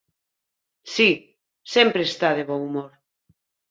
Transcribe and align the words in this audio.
Si, 0.93 1.09
sempre 1.73 2.01
está 2.09 2.29
de 2.37 2.43
bo 2.47 2.55
humor. 2.65 2.91